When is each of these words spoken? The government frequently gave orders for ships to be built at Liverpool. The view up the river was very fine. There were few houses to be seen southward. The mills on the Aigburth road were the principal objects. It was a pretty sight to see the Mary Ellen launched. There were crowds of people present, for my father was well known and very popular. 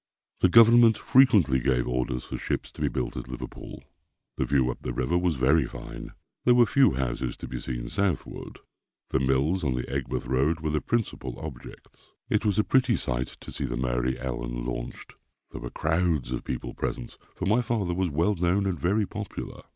The 0.39 0.49
government 0.49 0.97
frequently 0.97 1.59
gave 1.59 1.87
orders 1.87 2.25
for 2.25 2.35
ships 2.39 2.71
to 2.71 2.81
be 2.81 2.87
built 2.87 3.15
at 3.15 3.27
Liverpool. 3.27 3.83
The 4.37 4.45
view 4.45 4.71
up 4.71 4.81
the 4.81 4.93
river 4.93 5.15
was 5.15 5.35
very 5.35 5.67
fine. 5.67 6.13
There 6.43 6.55
were 6.55 6.65
few 6.65 6.93
houses 6.93 7.37
to 7.37 7.47
be 7.47 7.59
seen 7.59 7.87
southward. 7.87 8.57
The 9.11 9.19
mills 9.19 9.63
on 9.63 9.75
the 9.75 9.83
Aigburth 9.83 10.25
road 10.25 10.61
were 10.61 10.71
the 10.71 10.81
principal 10.81 11.37
objects. 11.39 12.07
It 12.31 12.43
was 12.43 12.57
a 12.57 12.63
pretty 12.63 12.95
sight 12.95 13.27
to 13.41 13.51
see 13.51 13.65
the 13.65 13.77
Mary 13.77 14.17
Ellen 14.19 14.65
launched. 14.65 15.13
There 15.51 15.61
were 15.61 15.69
crowds 15.69 16.31
of 16.31 16.43
people 16.43 16.73
present, 16.73 17.15
for 17.35 17.45
my 17.45 17.61
father 17.61 17.93
was 17.93 18.09
well 18.09 18.33
known 18.33 18.65
and 18.65 18.79
very 18.79 19.05
popular. 19.05 19.61